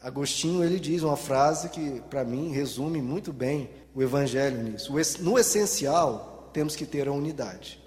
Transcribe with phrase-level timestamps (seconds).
[0.00, 4.92] Agostinho ele diz uma frase que para mim resume muito bem o evangelho nisso.
[5.20, 7.82] No essencial, temos que ter a unidade.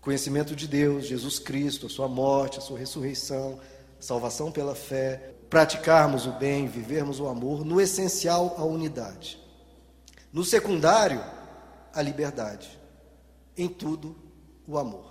[0.00, 3.60] Conhecimento de Deus, Jesus Cristo, a sua morte, a sua ressurreição,
[3.98, 9.38] salvação pela fé, praticarmos o bem, vivermos o amor, no essencial a unidade.
[10.32, 11.22] No secundário,
[11.92, 12.78] a liberdade.
[13.56, 14.16] Em tudo,
[14.66, 15.09] o amor.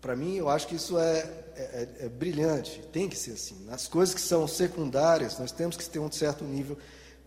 [0.00, 1.18] Para mim, eu acho que isso é,
[1.54, 3.64] é, é, brilhante, tem que ser assim.
[3.66, 6.78] Nas coisas que são secundárias, nós temos que ter um certo nível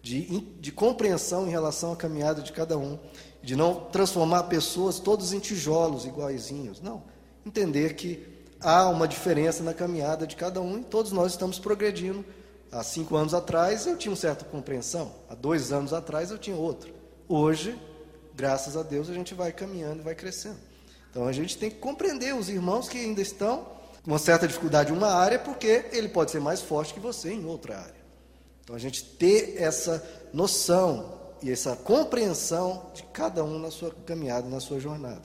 [0.01, 2.99] de, de compreensão em relação à caminhada de cada um,
[3.43, 6.81] de não transformar pessoas todos em tijolos iguaizinhos.
[6.81, 7.03] Não.
[7.45, 8.27] Entender que
[8.59, 12.25] há uma diferença na caminhada de cada um e todos nós estamos progredindo.
[12.71, 16.55] Há cinco anos atrás eu tinha uma certa compreensão, há dois anos atrás eu tinha
[16.55, 16.91] outra.
[17.27, 17.79] Hoje,
[18.35, 20.72] graças a Deus, a gente vai caminhando e vai crescendo.
[21.13, 23.67] Então a gente tem que compreender os irmãos que ainda estão
[24.03, 27.31] com uma certa dificuldade em uma área, porque ele pode ser mais forte que você
[27.31, 28.03] em outra área.
[28.63, 30.03] Então a gente ter essa
[30.33, 35.21] noção e essa compreensão de cada um na sua caminhada, na sua jornada.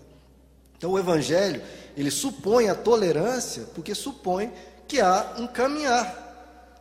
[0.77, 1.63] Então o evangelho,
[1.97, 4.53] ele supõe a tolerância, porque supõe
[4.87, 6.27] que há um caminhar.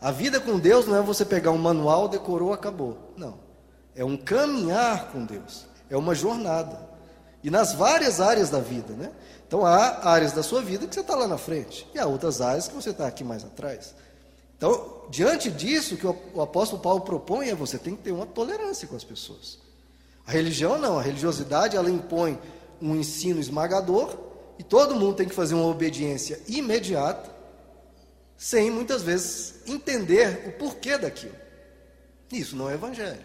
[0.02, 3.14] A vida com Deus não é você pegar um manual, decorou, acabou.
[3.16, 3.40] Não.
[3.96, 5.66] É um caminhar com Deus.
[5.90, 6.97] É uma jornada.
[7.44, 9.12] E nas várias áreas da vida, né?
[9.48, 12.42] Então há áreas da sua vida que você está lá na frente, e há outras
[12.42, 13.94] áreas que você está aqui mais atrás.
[14.58, 18.26] Então, diante disso, o que o apóstolo Paulo propõe é você tem que ter uma
[18.26, 19.60] tolerância com as pessoas.
[20.26, 22.38] A religião não, a religiosidade ela impõe
[22.82, 24.18] um ensino esmagador
[24.60, 27.30] e todo mundo tem que fazer uma obediência imediata,
[28.36, 31.36] sem muitas vezes entender o porquê daquilo.
[32.32, 33.24] Isso não é evangelho.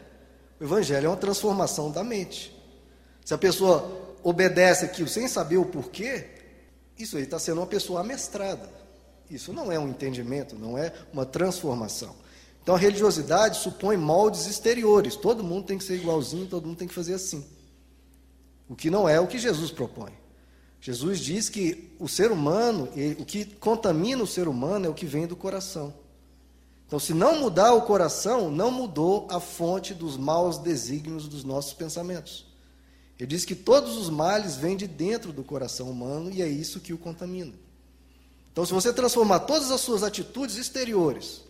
[0.60, 2.54] O evangelho é uma transformação da mente.
[3.24, 6.26] Se a pessoa obedece aquilo sem saber o porquê,
[6.98, 8.68] isso aí está sendo uma pessoa amestrada.
[9.30, 12.14] Isso não é um entendimento, não é uma transformação.
[12.62, 15.16] Então a religiosidade supõe moldes exteriores.
[15.16, 17.44] Todo mundo tem que ser igualzinho, todo mundo tem que fazer assim.
[18.68, 20.12] O que não é o que Jesus propõe.
[20.80, 22.88] Jesus diz que o ser humano,
[23.18, 25.94] o que contamina o ser humano é o que vem do coração.
[26.86, 31.72] Então, se não mudar o coração, não mudou a fonte dos maus desígnios dos nossos
[31.72, 32.51] pensamentos.
[33.18, 36.80] Ele diz que todos os males vêm de dentro do coração humano e é isso
[36.80, 37.52] que o contamina.
[38.52, 41.42] Então, se você transformar todas as suas atitudes exteriores,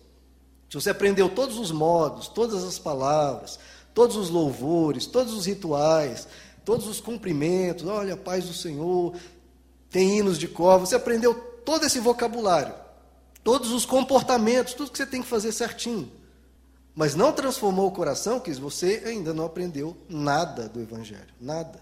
[0.69, 3.59] se você aprendeu todos os modos, todas as palavras,
[3.93, 6.29] todos os louvores, todos os rituais,
[6.65, 9.15] todos os cumprimentos, olha, paz do Senhor,
[9.91, 11.35] tem hinos de cor, você aprendeu
[11.65, 12.75] todo esse vocabulário,
[13.43, 16.11] todos os comportamentos, tudo que você tem que fazer certinho
[16.95, 21.81] mas não transformou o coração, que você ainda não aprendeu nada do Evangelho, nada.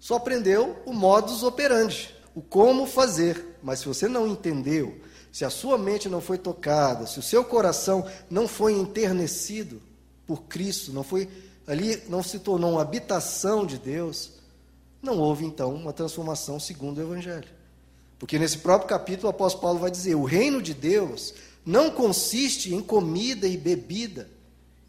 [0.00, 3.58] Só aprendeu o modus operandi, o como fazer.
[3.62, 4.98] Mas se você não entendeu,
[5.30, 9.80] se a sua mente não foi tocada, se o seu coração não foi enternecido
[10.26, 11.28] por Cristo, não foi
[11.66, 14.32] ali, não se tornou uma habitação de Deus,
[15.00, 17.48] não houve então uma transformação segundo o Evangelho.
[18.18, 21.32] Porque nesse próprio capítulo o apóstolo Paulo vai dizer: o reino de Deus
[21.64, 24.28] não consiste em comida e bebida,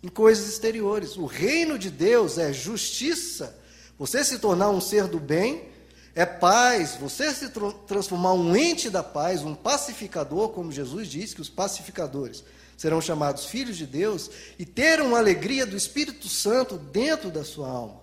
[0.03, 1.17] em coisas exteriores.
[1.17, 3.57] O reino de Deus é justiça,
[3.97, 5.69] você se tornar um ser do bem,
[6.13, 7.49] é paz, você se
[7.87, 12.43] transformar um ente da paz, um pacificador, como Jesus disse que os pacificadores
[12.75, 17.69] serão chamados filhos de Deus, e ter uma alegria do Espírito Santo dentro da sua
[17.69, 18.01] alma,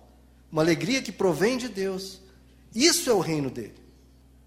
[0.51, 2.19] uma alegria que provém de Deus.
[2.73, 3.75] Isso é o reino dele: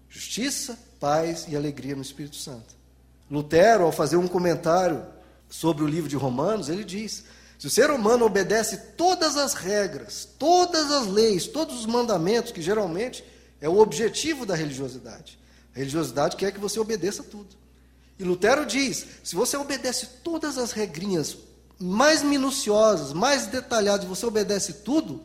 [0.09, 2.82] justiça, paz e alegria no Espírito Santo.
[3.29, 5.05] Lutero, ao fazer um comentário
[5.49, 7.23] sobre o livro de Romanos, ele diz:
[7.57, 12.61] se o ser humano obedece todas as regras, todas as leis, todos os mandamentos, que
[12.61, 13.23] geralmente
[13.61, 15.39] é o objetivo da religiosidade.
[15.73, 17.55] A religiosidade quer que você obedeça tudo.
[18.19, 21.37] E Lutero diz: se você obedece todas as regrinhas
[21.79, 25.23] mais minuciosas, mais detalhadas, você obedece tudo,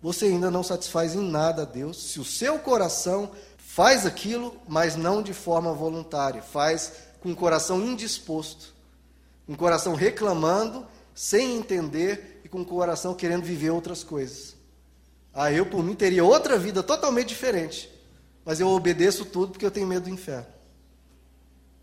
[0.00, 3.30] você ainda não satisfaz em nada a Deus se o seu coração
[3.74, 8.74] faz aquilo, mas não de forma voluntária, faz com o coração indisposto,
[9.46, 14.54] com o coração reclamando, sem entender e com o coração querendo viver outras coisas.
[15.32, 17.90] Ah, eu por mim teria outra vida totalmente diferente,
[18.44, 20.46] mas eu obedeço tudo porque eu tenho medo do inferno.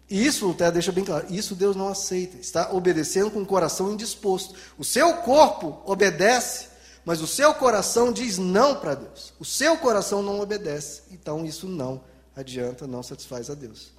[0.08, 2.38] E isso, Lutero deixa bem claro, isso Deus não aceita.
[2.38, 4.54] Está obedecendo com o coração indisposto.
[4.78, 6.68] O seu corpo obedece,
[7.10, 9.34] mas o seu coração diz não para Deus.
[9.40, 11.02] O seu coração não obedece.
[11.10, 12.04] Então isso não
[12.36, 13.92] adianta, não satisfaz a Deus.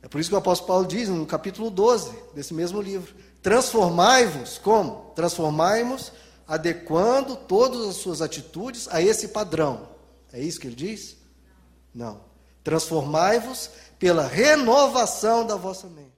[0.00, 4.56] É por isso que o apóstolo Paulo diz no capítulo 12 desse mesmo livro: transformai-vos,
[4.56, 5.12] como?
[5.14, 6.12] Transformai-vos
[6.48, 9.86] adequando todas as suas atitudes a esse padrão.
[10.32, 11.18] É isso que ele diz?
[11.94, 12.22] Não.
[12.62, 13.68] Transformai-vos
[13.98, 16.13] pela renovação da vossa mente.